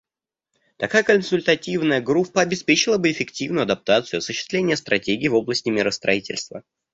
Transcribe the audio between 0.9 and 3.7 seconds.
консультативная группа обеспечила бы эффективную